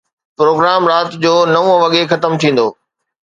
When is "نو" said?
1.53-1.63